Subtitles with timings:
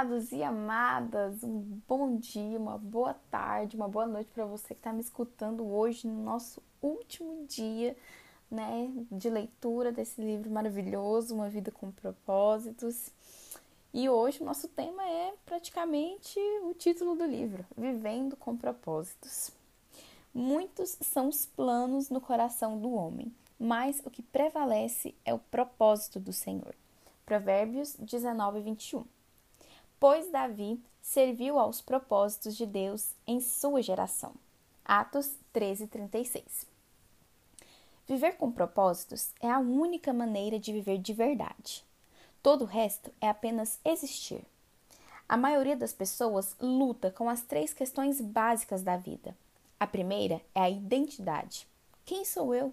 [0.00, 4.80] Amados e amadas, um bom dia, uma boa tarde, uma boa noite para você que
[4.80, 7.94] está me escutando hoje no nosso último dia
[8.50, 13.10] né, de leitura desse livro maravilhoso, Uma Vida com Propósitos.
[13.92, 19.50] E hoje o nosso tema é praticamente o título do livro, Vivendo com Propósitos.
[20.32, 26.18] Muitos são os planos no coração do homem, mas o que prevalece é o propósito
[26.18, 26.74] do Senhor.
[27.26, 29.04] Provérbios 19, 21.
[30.00, 34.32] Pois Davi serviu aos propósitos de Deus em sua geração.
[34.82, 36.66] Atos 13, 36.
[38.08, 41.84] Viver com propósitos é a única maneira de viver de verdade.
[42.42, 44.42] Todo o resto é apenas existir.
[45.28, 49.36] A maioria das pessoas luta com as três questões básicas da vida.
[49.78, 51.68] A primeira é a identidade.
[52.06, 52.72] Quem sou eu?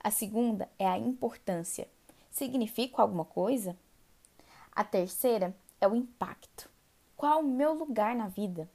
[0.00, 1.86] A segunda é a importância.
[2.28, 3.76] Significo alguma coisa?
[4.72, 6.68] A terceira é o impacto.
[7.16, 8.70] Qual o meu lugar na vida?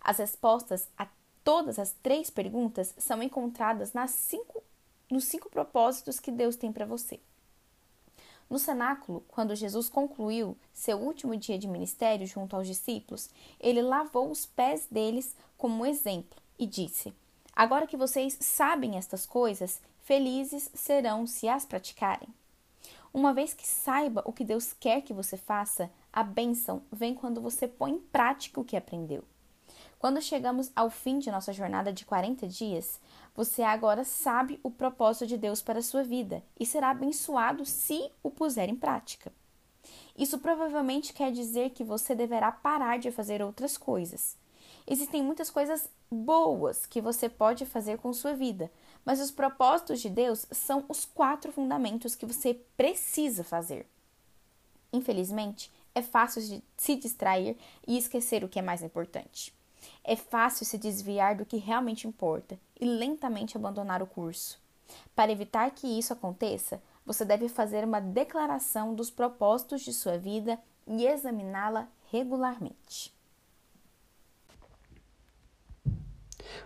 [0.00, 1.06] As respostas a
[1.42, 4.62] todas as três perguntas são encontradas nas cinco,
[5.10, 7.20] nos cinco propósitos que Deus tem para você.
[8.48, 14.30] No cenáculo, quando Jesus concluiu seu último dia de ministério junto aos discípulos, ele lavou
[14.30, 17.12] os pés deles como exemplo e disse:
[17.54, 22.28] Agora que vocês sabem estas coisas, felizes serão se as praticarem.
[23.16, 27.40] Uma vez que saiba o que Deus quer que você faça, a bênção vem quando
[27.40, 29.24] você põe em prática o que aprendeu.
[29.98, 33.00] Quando chegamos ao fim de nossa jornada de 40 dias,
[33.34, 38.10] você agora sabe o propósito de Deus para a sua vida e será abençoado se
[38.22, 39.32] o puser em prática.
[40.14, 44.36] Isso provavelmente quer dizer que você deverá parar de fazer outras coisas.
[44.86, 48.70] Existem muitas coisas boas que você pode fazer com sua vida,
[49.06, 53.86] mas os propósitos de Deus são os quatro fundamentos que você precisa fazer.
[54.92, 57.56] Infelizmente, é fácil se distrair
[57.86, 59.54] e esquecer o que é mais importante.
[60.02, 64.60] É fácil se desviar do que realmente importa e lentamente abandonar o curso.
[65.14, 70.58] Para evitar que isso aconteça, você deve fazer uma declaração dos propósitos de sua vida
[70.86, 73.15] e examiná-la regularmente.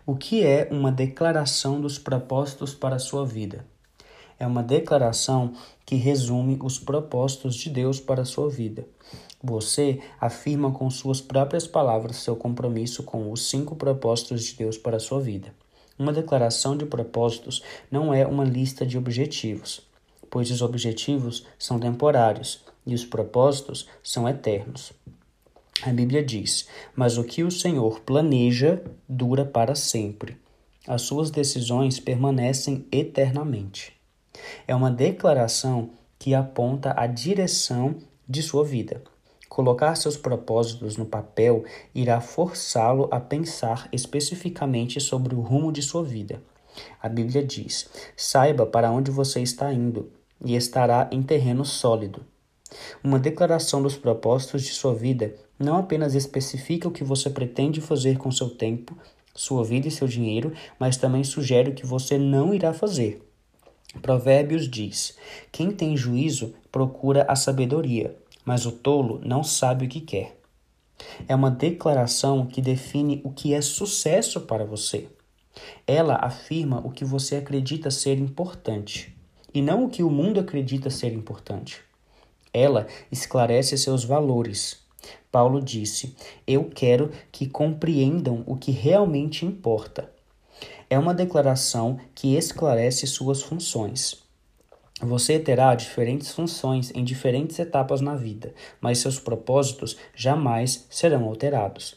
[0.06, 3.64] O que é uma declaração dos propósitos para a sua vida?
[4.38, 5.52] É uma declaração
[5.84, 8.86] que resume os propósitos de Deus para a sua vida.
[9.42, 14.96] Você afirma com suas próprias palavras seu compromisso com os cinco propósitos de Deus para
[14.96, 15.54] a sua vida.
[15.98, 19.82] Uma declaração de propósitos não é uma lista de objetivos,
[20.30, 24.92] pois os objetivos são temporários e os propósitos são eternos.
[25.82, 30.36] A Bíblia diz: Mas o que o Senhor planeja dura para sempre.
[30.86, 33.92] As suas decisões permanecem eternamente.
[34.66, 37.96] É uma declaração que aponta a direção
[38.28, 39.02] de sua vida.
[39.48, 41.64] Colocar seus propósitos no papel
[41.94, 46.42] irá forçá-lo a pensar especificamente sobre o rumo de sua vida.
[47.00, 50.12] A Bíblia diz: saiba para onde você está indo
[50.44, 52.24] e estará em terreno sólido.
[53.02, 58.16] Uma declaração dos propósitos de sua vida não apenas especifica o que você pretende fazer
[58.16, 58.96] com seu tempo,
[59.34, 63.22] sua vida e seu dinheiro, mas também sugere o que você não irá fazer.
[64.00, 65.16] Provérbios diz:
[65.50, 70.38] Quem tem juízo procura a sabedoria, mas o tolo não sabe o que quer.
[71.26, 75.08] É uma declaração que define o que é sucesso para você.
[75.86, 79.16] Ela afirma o que você acredita ser importante
[79.52, 81.82] e não o que o mundo acredita ser importante.
[82.52, 84.78] Ela esclarece seus valores.
[85.30, 86.14] Paulo disse:
[86.46, 90.10] Eu quero que compreendam o que realmente importa.
[90.88, 94.20] É uma declaração que esclarece suas funções.
[95.02, 101.96] Você terá diferentes funções em diferentes etapas na vida, mas seus propósitos jamais serão alterados.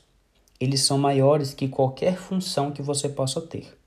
[0.60, 3.78] Eles são maiores que qualquer função que você possa ter.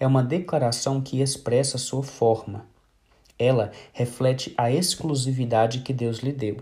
[0.00, 2.66] É uma declaração que expressa sua forma.
[3.38, 6.58] Ela reflete a exclusividade que Deus lhe deu.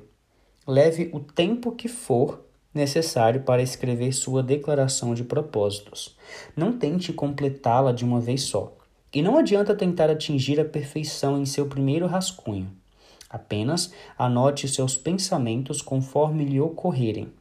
[0.66, 6.16] Leve o tempo que for necessário para escrever sua declaração de propósitos.
[6.56, 8.76] Não tente completá-la de uma vez só.
[9.12, 12.70] E não adianta tentar atingir a perfeição em seu primeiro rascunho.
[13.28, 17.32] Apenas anote seus pensamentos conforme lhe ocorrerem.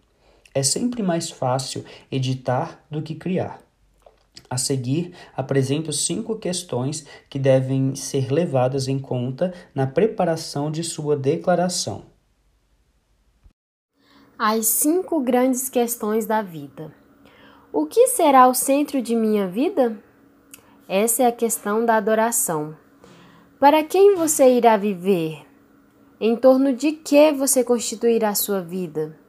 [0.53, 3.61] É sempre mais fácil editar do que criar.
[4.49, 11.15] A seguir, apresento cinco questões que devem ser levadas em conta na preparação de sua
[11.15, 12.05] declaração.
[14.37, 16.93] As cinco grandes questões da vida.
[17.71, 19.97] O que será o centro de minha vida?
[20.89, 22.75] Essa é a questão da adoração.
[23.57, 25.45] Para quem você irá viver?
[26.19, 29.20] Em torno de que você constituirá sua vida?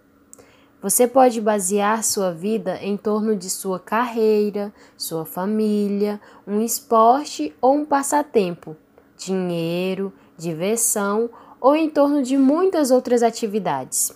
[0.83, 7.77] Você pode basear sua vida em torno de sua carreira, sua família, um esporte ou
[7.77, 8.77] um passatempo,
[9.17, 11.31] dinheiro, diversão
[11.61, 14.13] ou em torno de muitas outras atividades.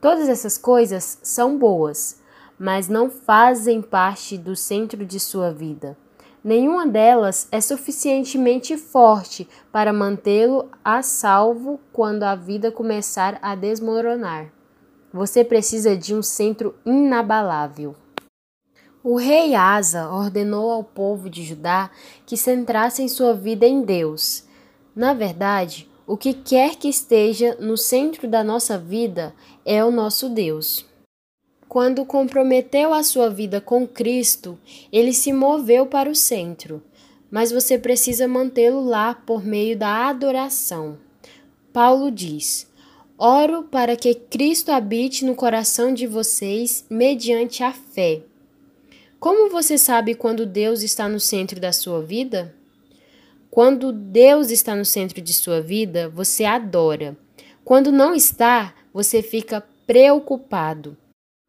[0.00, 2.22] Todas essas coisas são boas,
[2.56, 5.98] mas não fazem parte do centro de sua vida.
[6.44, 14.56] Nenhuma delas é suficientemente forte para mantê-lo a salvo quando a vida começar a desmoronar.
[15.12, 17.96] Você precisa de um centro inabalável.
[19.02, 21.90] O rei Asa ordenou ao povo de Judá
[22.26, 24.44] que centrassem sua vida em Deus.
[24.94, 29.34] Na verdade, o que quer que esteja no centro da nossa vida
[29.64, 30.84] é o nosso Deus.
[31.68, 34.58] Quando comprometeu a sua vida com Cristo,
[34.90, 36.82] ele se moveu para o centro,
[37.30, 40.98] mas você precisa mantê-lo lá por meio da adoração.
[41.72, 42.66] Paulo diz:
[43.20, 48.22] Oro para que Cristo habite no coração de vocês mediante a fé.
[49.18, 52.54] Como você sabe quando Deus está no centro da sua vida?
[53.50, 57.18] Quando Deus está no centro de sua vida, você adora.
[57.64, 60.96] Quando não está, você fica preocupado.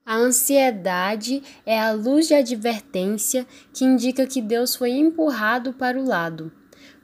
[0.04, 6.04] A ansiedade é a luz de advertência que indica que Deus foi empurrado para o
[6.04, 6.52] lado.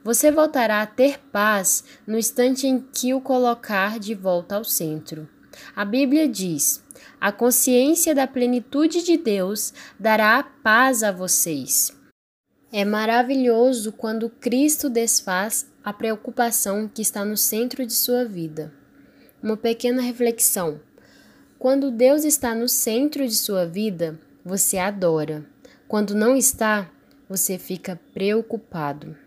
[0.06, 5.28] Você voltará a ter paz no instante em que o colocar de volta ao centro.
[5.74, 6.80] A Bíblia diz:
[7.20, 11.92] a consciência da plenitude de Deus dará paz a vocês.
[12.72, 18.72] É maravilhoso quando Cristo desfaz a preocupação que está no centro de sua vida.
[19.42, 20.80] Uma pequena reflexão.
[21.58, 25.44] Quando Deus está no centro de sua vida, você adora.
[25.88, 26.88] Quando não está,
[27.28, 29.25] você fica preocupado.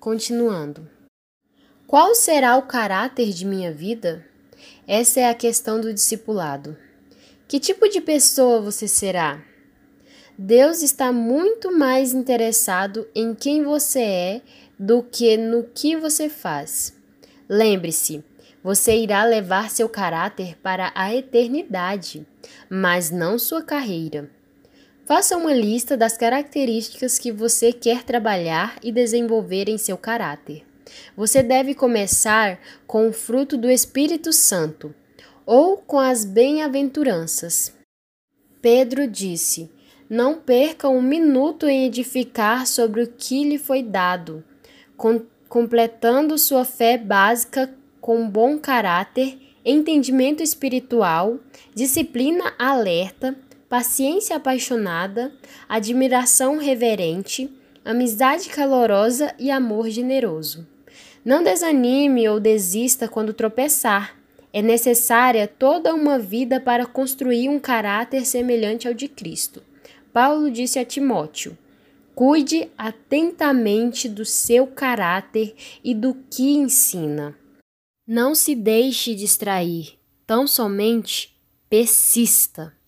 [0.00, 0.88] Continuando.
[1.86, 4.24] Qual será o caráter de minha vida?
[4.88, 6.74] Essa é a questão do discipulado.
[7.46, 9.44] Que tipo de pessoa você será?
[10.38, 14.42] Deus está muito mais interessado em quem você é
[14.78, 16.96] do que no que você faz.
[17.46, 18.24] Lembre-se,
[18.64, 22.26] você irá levar seu caráter para a eternidade,
[22.70, 24.30] mas não sua carreira.
[25.10, 30.64] Faça uma lista das características que você quer trabalhar e desenvolver em seu caráter.
[31.16, 34.94] Você deve começar com o fruto do Espírito Santo
[35.44, 37.74] ou com as bem-aventuranças.
[38.62, 39.68] Pedro disse:
[40.08, 44.44] Não perca um minuto em edificar sobre o que lhe foi dado,
[44.96, 51.40] com, completando sua fé básica com bom caráter, entendimento espiritual,
[51.74, 53.36] disciplina alerta
[53.70, 55.32] paciência apaixonada,
[55.68, 57.48] admiração reverente,
[57.84, 60.66] amizade calorosa e amor generoso.
[61.24, 64.16] Não desanime ou desista quando tropeçar.
[64.52, 69.62] É necessária toda uma vida para construir um caráter semelhante ao de Cristo.
[70.12, 71.56] Paulo disse a Timóteo:
[72.12, 77.36] Cuide atentamente do seu caráter e do que ensina.
[78.04, 79.96] Não se deixe distrair,
[80.26, 82.79] tão somente persista.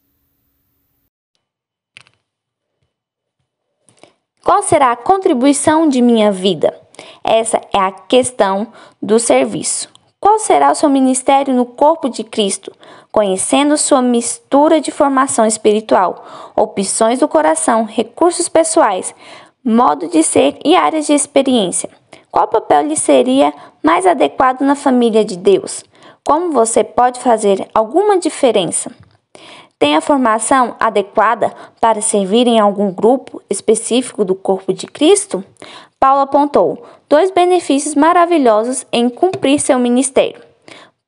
[4.44, 6.76] Qual será a contribuição de minha vida?
[7.22, 8.66] Essa é a questão
[9.00, 9.88] do serviço.
[10.18, 12.72] Qual será o seu ministério no corpo de Cristo?
[13.12, 16.25] Conhecendo sua mistura de formação espiritual,
[16.56, 19.14] opções do coração, recursos pessoais,
[19.64, 21.88] modo de ser e áreas de experiência.
[22.28, 25.84] Qual papel lhe seria mais adequado na família de Deus?
[26.26, 28.90] Como você pode fazer alguma diferença?
[29.83, 35.45] Tem a formação adequada para servir em algum grupo específico do corpo de Cristo?
[35.99, 40.41] Paulo apontou dois benefícios maravilhosos em cumprir seu ministério.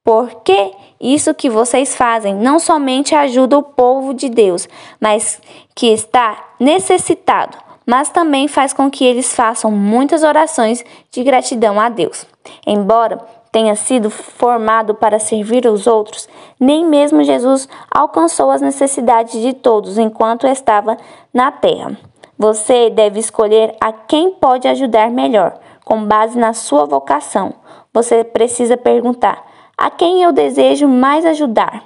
[0.02, 4.68] Porque isso que vocês fazem não somente ajuda o povo de Deus,
[5.00, 5.40] mas
[5.72, 11.88] que está necessitado, mas também faz com que eles façam muitas orações de gratidão a
[11.88, 12.26] Deus.
[12.66, 19.52] Embora tenha sido formado para servir os outros, nem mesmo Jesus alcançou as necessidades de
[19.52, 20.96] todos enquanto estava
[21.32, 21.96] na terra.
[22.36, 27.54] Você deve escolher a quem pode ajudar melhor, com base na sua vocação.
[27.92, 29.46] Você precisa perguntar:
[29.78, 31.84] a quem eu desejo mais ajudar?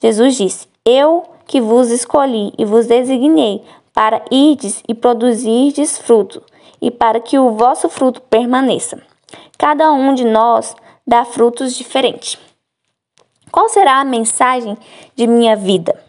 [0.00, 3.62] Jesus disse: Eu que vos escolhi e vos designei
[3.94, 6.42] para irdes e produzirdes fruto,
[6.80, 9.11] e para que o vosso fruto permaneça.
[9.62, 10.74] Cada um de nós
[11.06, 12.36] dá frutos diferentes.
[13.48, 14.76] Qual será a mensagem
[15.14, 16.02] de minha vida?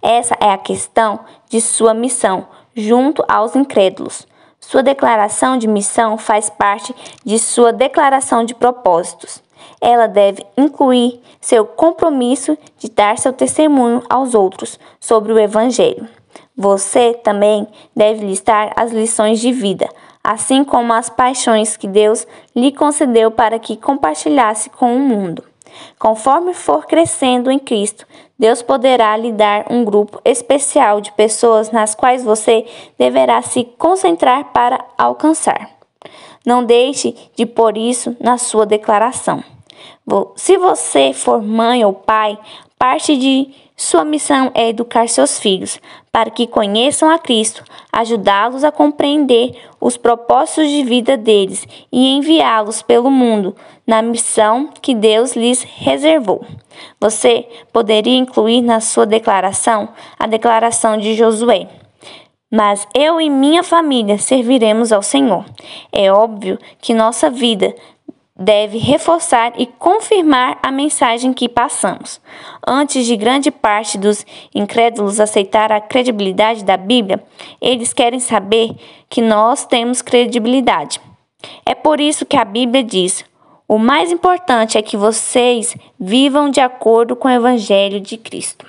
[0.00, 4.26] Essa é a questão de sua missão junto aos incrédulos.
[4.58, 9.42] Sua declaração de missão faz parte de sua declaração de propósitos.
[9.82, 16.08] ela deve incluir seu compromisso de dar seu testemunho aos outros sobre o Evangelho.
[16.56, 19.90] Você também deve listar as lições de vida,
[20.24, 22.26] assim como as paixões que Deus
[22.56, 25.44] lhe concedeu para que compartilhasse com o mundo.
[25.98, 28.06] Conforme for crescendo em Cristo,
[28.38, 32.64] Deus poderá lhe dar um grupo especial de pessoas nas quais você
[32.98, 35.70] deverá se concentrar para alcançar.
[36.44, 39.42] Não deixe de pôr isso na sua declaração.
[40.36, 42.38] Se você for mãe ou pai,
[42.78, 45.80] parte de sua missão é educar seus filhos
[46.14, 52.82] para que conheçam a Cristo, ajudá-los a compreender os propósitos de vida deles e enviá-los
[52.82, 56.46] pelo mundo na missão que Deus lhes reservou.
[57.00, 61.66] Você poderia incluir na sua declaração a declaração de Josué.
[62.48, 65.44] Mas eu e minha família serviremos ao Senhor.
[65.90, 67.74] É óbvio que nossa vida
[68.36, 72.20] deve reforçar e confirmar a mensagem que passamos.
[72.66, 77.22] Antes de grande parte dos incrédulos aceitar a credibilidade da Bíblia,
[77.60, 78.74] eles querem saber
[79.08, 81.00] que nós temos credibilidade.
[81.64, 83.24] É por isso que a Bíblia diz:
[83.68, 88.66] o mais importante é que vocês vivam de acordo com o Evangelho de Cristo.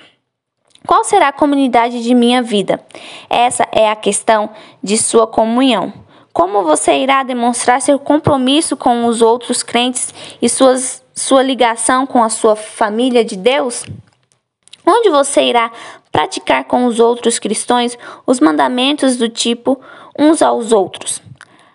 [0.86, 2.80] Qual será a comunidade de minha vida?
[3.28, 5.92] Essa é a questão de sua comunhão.
[6.36, 10.12] Como você irá demonstrar seu compromisso com os outros crentes
[10.42, 13.86] e suas, sua ligação com a sua família de Deus?
[14.84, 15.72] Onde você irá
[16.12, 19.80] praticar com os outros cristãos os mandamentos do tipo
[20.18, 21.22] uns aos outros?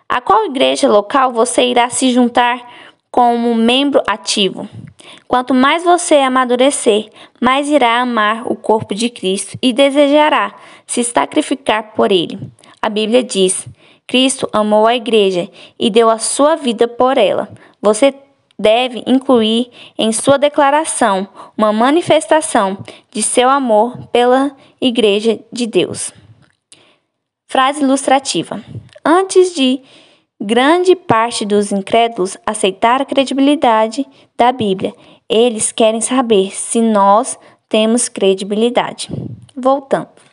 [0.07, 2.61] A qual igreja local você irá se juntar
[3.09, 4.69] como membro ativo?
[5.27, 7.09] Quanto mais você amadurecer,
[7.41, 10.53] mais irá amar o corpo de Cristo e desejará
[10.85, 12.37] se sacrificar por ele.
[12.79, 13.67] A Bíblia diz:
[14.11, 15.49] Cristo amou a igreja
[15.79, 17.47] e deu a sua vida por ela.
[17.81, 18.13] Você
[18.59, 22.77] deve incluir em sua declaração uma manifestação
[23.09, 26.11] de seu amor pela Igreja de Deus.
[27.47, 28.61] Frase ilustrativa:
[29.05, 29.79] Antes de
[30.41, 34.93] grande parte dos incrédulos aceitar a credibilidade da Bíblia,
[35.29, 37.39] eles querem saber se nós
[37.69, 39.07] temos credibilidade.
[39.55, 40.30] Voltando.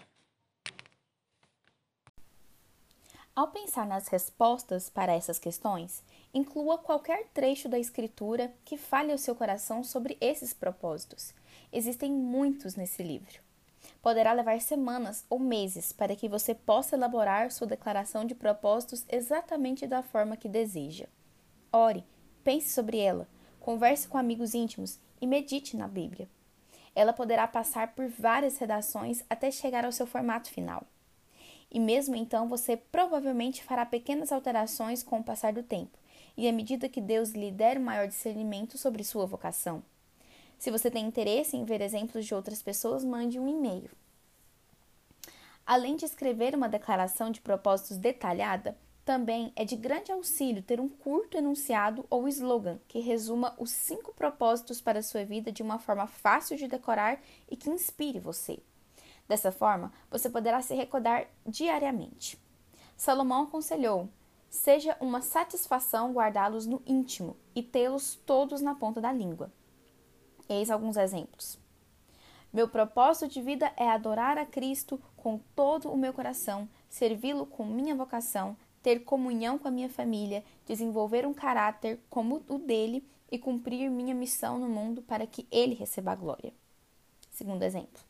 [3.39, 6.03] Ao pensar nas respostas para essas questões,
[6.35, 11.33] inclua qualquer trecho da escritura que fale ao seu coração sobre esses propósitos.
[11.73, 13.41] Existem muitos nesse livro.
[14.03, 19.87] Poderá levar semanas ou meses para que você possa elaborar sua declaração de propósitos exatamente
[19.87, 21.07] da forma que deseja.
[21.73, 22.05] Ore,
[22.43, 23.29] pense sobre ela,
[23.61, 26.29] converse com amigos íntimos e medite na Bíblia.
[26.93, 30.85] Ela poderá passar por várias redações até chegar ao seu formato final
[31.71, 35.99] e mesmo então você provavelmente fará pequenas alterações com o passar do tempo,
[36.37, 39.83] e à medida que Deus lhe der um maior discernimento sobre sua vocação.
[40.59, 43.91] Se você tem interesse em ver exemplos de outras pessoas, mande um e-mail.
[45.65, 50.89] Além de escrever uma declaração de propósitos detalhada, também é de grande auxílio ter um
[50.89, 55.79] curto enunciado ou slogan que resuma os cinco propósitos para a sua vida de uma
[55.79, 57.21] forma fácil de decorar
[57.51, 58.59] e que inspire você.
[59.29, 62.39] Dessa forma, você poderá se recordar diariamente.
[62.97, 64.09] Salomão aconselhou:
[64.49, 69.53] seja uma satisfação guardá-los no íntimo e tê-los todos na ponta da língua.
[70.49, 71.59] Eis alguns exemplos.
[72.51, 77.67] Meu propósito de vida é adorar a Cristo com todo o meu coração, servi-lo com
[77.67, 83.39] minha vocação, ter comunhão com a minha família, desenvolver um caráter como o dele e
[83.39, 86.55] cumprir minha missão no mundo para que ele receba a glória.
[87.31, 88.08] Segundo exemplo.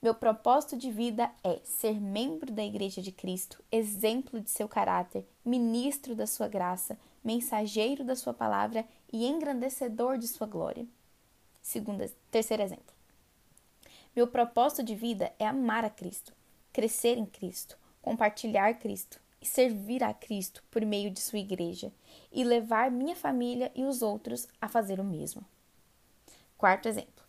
[0.00, 5.26] Meu propósito de vida é ser membro da Igreja de Cristo, exemplo de seu caráter,
[5.44, 10.86] ministro da sua graça, mensageiro da sua palavra e engrandecedor de sua glória.
[11.62, 12.94] Segunda, terceiro exemplo.
[14.14, 16.32] Meu propósito de vida é amar a Cristo,
[16.72, 21.92] crescer em Cristo, compartilhar Cristo e servir a Cristo por meio de sua igreja
[22.30, 25.44] e levar minha família e os outros a fazer o mesmo.
[26.56, 27.25] Quarto exemplo.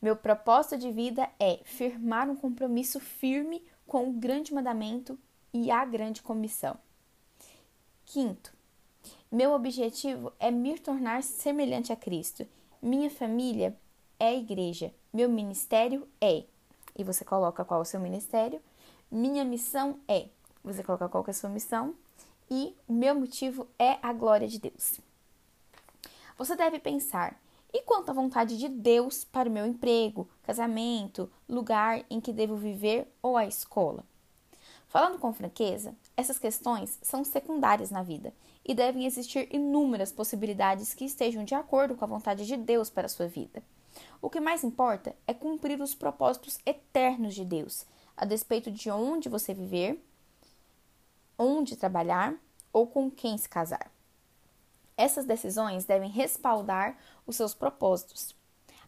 [0.00, 5.18] Meu propósito de vida é firmar um compromisso firme com o grande mandamento
[5.52, 6.76] e a grande comissão.
[8.06, 8.52] Quinto,
[9.30, 12.46] meu objetivo é me tornar semelhante a Cristo.
[12.80, 13.76] Minha família
[14.18, 14.94] é a igreja.
[15.12, 16.44] Meu ministério é.
[16.96, 18.60] E você coloca qual é o seu ministério.
[19.10, 20.28] Minha missão é.
[20.62, 21.94] Você coloca qual é a sua missão.
[22.50, 25.00] E meu motivo é a glória de Deus.
[26.38, 27.38] Você deve pensar
[27.78, 32.56] e quanto à vontade de Deus para o meu emprego, casamento, lugar em que devo
[32.56, 34.04] viver ou a escola?
[34.88, 41.04] Falando com franqueza, essas questões são secundárias na vida e devem existir inúmeras possibilidades que
[41.04, 43.62] estejam de acordo com a vontade de Deus para a sua vida.
[44.20, 49.28] O que mais importa é cumprir os propósitos eternos de Deus, a despeito de onde
[49.28, 50.04] você viver,
[51.38, 52.34] onde trabalhar
[52.72, 53.88] ou com quem se casar.
[54.98, 58.34] Essas decisões devem respaldar os seus propósitos.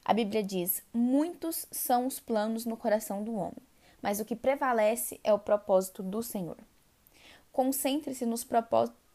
[0.04, 3.70] A Bíblia diz: muitos são os planos no coração do homem
[4.02, 6.56] mas o que prevalece é o propósito do Senhor.
[7.52, 8.46] Concentre-se nos,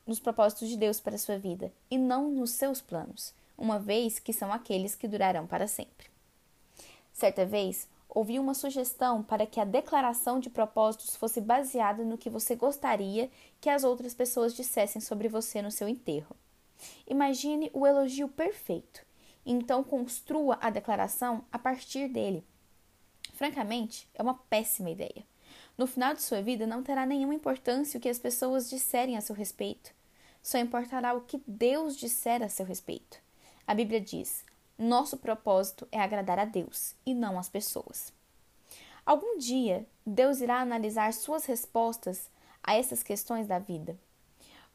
[0.06, 4.20] nos propósitos de Deus para a sua vida e não nos seus planos, uma vez
[4.20, 6.08] que são aqueles que durarão para sempre.
[7.14, 12.30] Certa vez, ouvi uma sugestão para que a declaração de propósitos fosse baseada no que
[12.30, 13.30] você gostaria
[13.62, 16.36] que as outras pessoas dissessem sobre você no seu enterro.
[17.08, 19.06] Imagine o elogio perfeito,
[19.46, 22.46] então construa a declaração a partir dele
[23.36, 25.26] Francamente, é uma péssima ideia.
[25.78, 29.22] No final de sua vida, não terá nenhuma importância o que as pessoas disserem a
[29.22, 29.94] seu respeito.
[30.42, 33.20] Só importará o que Deus disser a seu respeito.
[33.68, 34.46] A Bíblia diz:
[34.78, 38.14] nosso propósito é agradar a Deus e não as pessoas.
[39.06, 42.30] Algum dia, Deus irá analisar suas respostas
[42.64, 44.00] a essas questões da vida.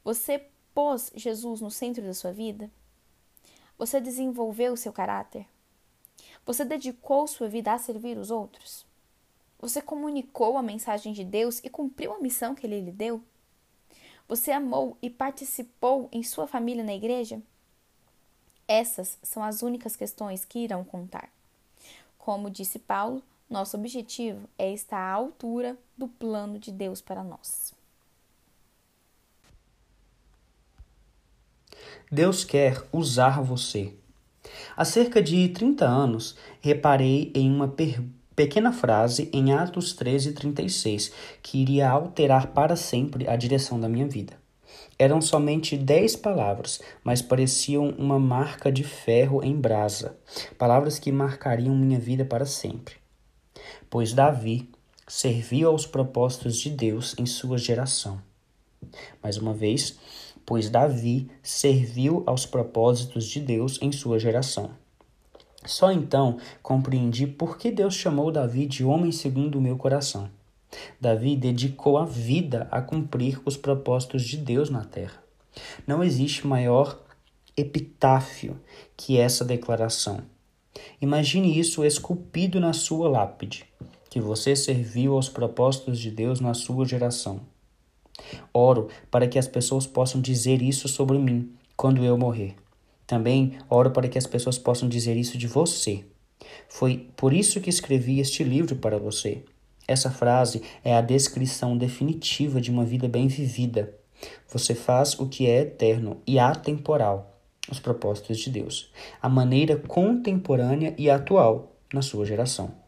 [0.03, 2.69] Você pôs Jesus no centro da sua vida?
[3.77, 5.47] Você desenvolveu seu caráter?
[6.45, 8.85] Você dedicou sua vida a servir os outros?
[9.59, 13.21] Você comunicou a mensagem de Deus e cumpriu a missão que ele lhe deu?
[14.27, 17.41] Você amou e participou em sua família na igreja?
[18.67, 21.29] Essas são as únicas questões que irão contar.
[22.17, 27.73] Como disse Paulo, nosso objetivo é estar à altura do plano de Deus para nós.
[32.11, 33.93] Deus quer usar você
[34.75, 37.73] Há cerca de 30 anos, reparei em uma
[38.35, 41.11] pequena frase em Atos 13, 36,
[41.41, 44.33] que iria alterar para sempre a direção da minha vida.
[44.97, 50.17] Eram somente dez palavras, mas pareciam uma marca de ferro em brasa,
[50.57, 52.95] palavras que marcariam minha vida para sempre.
[53.89, 54.69] Pois Davi
[55.07, 58.21] serviu aos propósitos de Deus em sua geração.
[59.21, 59.97] Mais uma vez,
[60.51, 64.71] pois Davi serviu aos propósitos de Deus em sua geração.
[65.65, 70.29] Só então compreendi por que Deus chamou Davi de homem segundo o meu coração.
[70.99, 75.23] Davi dedicou a vida a cumprir os propósitos de Deus na terra.
[75.87, 76.99] Não existe maior
[77.55, 78.59] epitáfio
[78.97, 80.19] que essa declaração.
[81.01, 83.63] Imagine isso esculpido na sua lápide,
[84.09, 87.39] que você serviu aos propósitos de Deus na sua geração.
[88.53, 92.55] Oro para que as pessoas possam dizer isso sobre mim quando eu morrer.
[93.07, 96.05] Também oro para que as pessoas possam dizer isso de você.
[96.69, 99.43] Foi por isso que escrevi este livro para você.
[99.87, 103.93] Essa frase é a descrição definitiva de uma vida bem vivida.
[104.47, 107.37] Você faz o que é eterno e atemporal,
[107.69, 108.91] os propósitos de Deus,
[109.21, 112.80] a maneira contemporânea e atual na sua geração.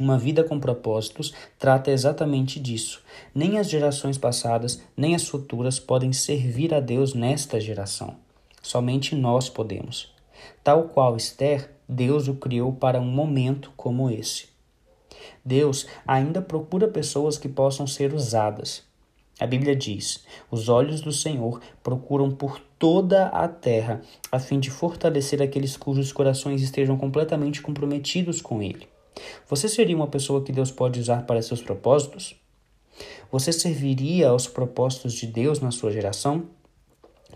[0.00, 3.00] Uma vida com propósitos trata exatamente disso.
[3.32, 8.16] Nem as gerações passadas, nem as futuras podem servir a Deus nesta geração.
[8.60, 10.12] Somente nós podemos.
[10.64, 14.48] Tal qual Esther, Deus o criou para um momento como esse.
[15.44, 18.82] Deus ainda procura pessoas que possam ser usadas.
[19.38, 24.02] A Bíblia diz: os olhos do Senhor procuram por toda a terra,
[24.32, 28.92] a fim de fortalecer aqueles cujos corações estejam completamente comprometidos com Ele.
[29.48, 32.34] Você seria uma pessoa que Deus pode usar para seus propósitos?
[33.30, 36.44] Você serviria aos propósitos de Deus na sua geração?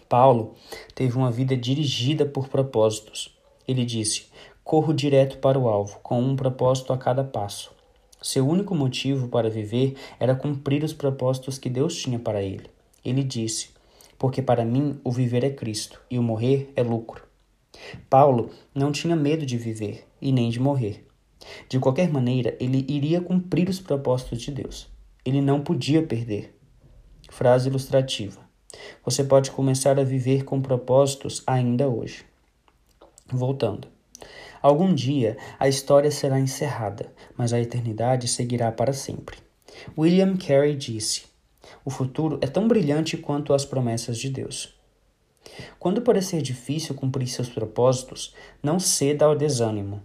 [0.08, 0.54] Paulo
[0.94, 3.36] teve uma vida dirigida por propósitos.
[3.66, 4.26] Ele disse:
[4.64, 7.70] Corro direto para o alvo, com um propósito a cada passo.
[8.20, 12.70] Seu único motivo para viver era cumprir os propósitos que Deus tinha para ele.
[13.04, 13.70] Ele disse:
[14.18, 17.22] Porque para mim o viver é Cristo e o morrer é lucro.
[18.08, 21.07] Paulo não tinha medo de viver e nem de morrer.
[21.68, 24.88] De qualquer maneira, ele iria cumprir os propósitos de Deus.
[25.24, 26.56] Ele não podia perder.
[27.30, 28.40] Frase ilustrativa.
[29.04, 32.24] Você pode começar a viver com propósitos ainda hoje.
[33.26, 33.88] Voltando.
[34.60, 39.38] Algum dia a história será encerrada, mas a eternidade seguirá para sempre.
[39.96, 41.26] William Carey disse:
[41.84, 44.74] O futuro é tão brilhante quanto as promessas de Deus.
[45.78, 50.02] Quando parecer difícil cumprir seus propósitos, não ceda ao desânimo.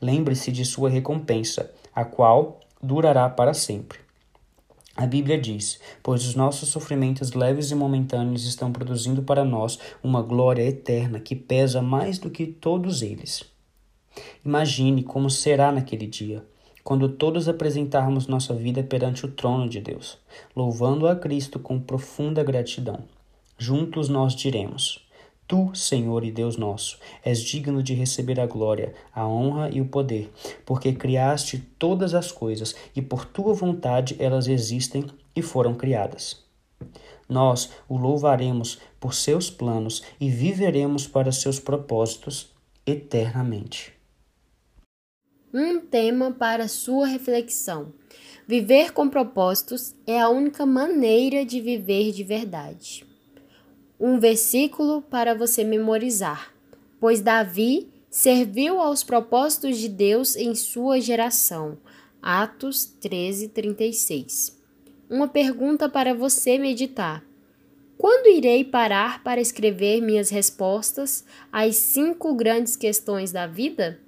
[0.00, 3.98] Lembre-se de sua recompensa, a qual durará para sempre.
[4.96, 10.22] A Bíblia diz: Pois os nossos sofrimentos leves e momentâneos estão produzindo para nós uma
[10.22, 13.44] glória eterna que pesa mais do que todos eles.
[14.44, 16.44] Imagine como será naquele dia,
[16.84, 20.18] quando todos apresentarmos nossa vida perante o trono de Deus,
[20.54, 23.00] louvando a Cristo com profunda gratidão.
[23.58, 25.03] Juntos nós diremos:
[25.54, 29.86] Tu, Senhor e Deus nosso, és digno de receber a glória, a honra e o
[29.86, 30.28] poder,
[30.66, 36.42] porque criaste todas as coisas e por tua vontade elas existem e foram criadas.
[37.28, 42.48] Nós o louvaremos por seus planos e viveremos para seus propósitos
[42.84, 43.94] eternamente
[45.56, 47.92] um tema para sua reflexão.
[48.44, 53.13] Viver com propósitos é a única maneira de viver de verdade.
[53.98, 56.52] Um versículo para você memorizar,
[56.98, 61.78] pois Davi serviu aos propósitos de Deus em sua geração.
[62.22, 64.58] Atos 13, 36.
[65.10, 67.24] Uma pergunta para você meditar.
[67.96, 74.00] Quando irei parar para escrever minhas respostas às cinco grandes questões da vida?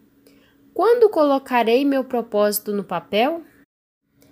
[0.74, 3.42] Quando colocarei meu propósito no papel?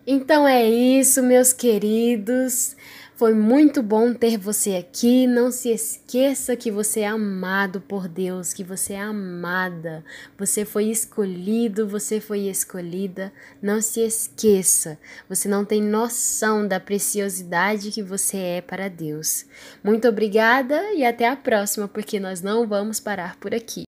[0.06, 2.76] Então é isso, meus queridos.
[3.16, 5.24] Foi muito bom ter você aqui.
[5.24, 10.04] Não se esqueça que você é amado por Deus, que você é amada.
[10.36, 13.32] Você foi escolhido, você foi escolhida.
[13.62, 14.98] Não se esqueça.
[15.28, 19.46] Você não tem noção da preciosidade que você é para Deus.
[19.82, 23.84] Muito obrigada e até a próxima, porque nós não vamos parar por aqui.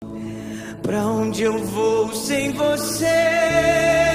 [0.88, 4.15] Onde eu vou sem você?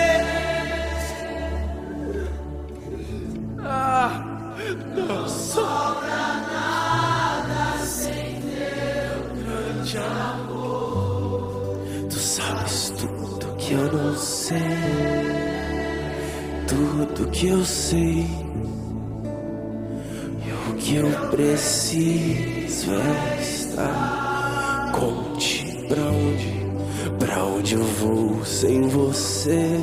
[4.95, 6.09] Não sobra
[6.51, 11.79] nada sem teu grande amor.
[12.09, 14.59] Tu sabes tudo que eu não sei,
[16.67, 18.27] tudo que eu sei.
[20.45, 25.71] E o que eu preciso é estar contigo.
[25.89, 26.71] Pra onde?
[27.19, 29.81] Pra onde eu vou sem você?